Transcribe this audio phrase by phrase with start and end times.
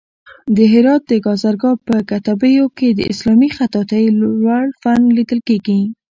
[0.55, 5.79] د هرات د گازرګاه په کتيبو کې د اسلامي خطاطۍ لوړ فن لیدل کېږي.